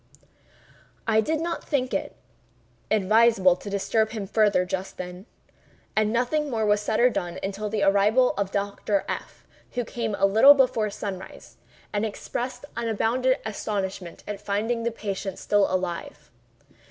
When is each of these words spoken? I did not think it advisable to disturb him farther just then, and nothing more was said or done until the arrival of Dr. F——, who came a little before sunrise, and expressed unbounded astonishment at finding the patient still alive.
I 1.07 1.21
did 1.21 1.41
not 1.41 1.63
think 1.63 1.93
it 1.93 2.15
advisable 2.89 3.55
to 3.57 3.69
disturb 3.69 4.09
him 4.13 4.25
farther 4.25 4.65
just 4.65 4.97
then, 4.97 5.27
and 5.95 6.11
nothing 6.11 6.49
more 6.49 6.65
was 6.65 6.81
said 6.81 6.99
or 6.99 7.11
done 7.11 7.37
until 7.43 7.69
the 7.69 7.83
arrival 7.83 8.31
of 8.33 8.49
Dr. 8.49 9.05
F——, 9.07 9.45
who 9.73 9.85
came 9.85 10.15
a 10.15 10.25
little 10.25 10.55
before 10.55 10.89
sunrise, 10.89 11.57
and 11.93 12.03
expressed 12.03 12.65
unbounded 12.75 13.37
astonishment 13.45 14.23
at 14.27 14.41
finding 14.41 14.81
the 14.81 14.91
patient 14.91 15.37
still 15.37 15.71
alive. 15.71 16.31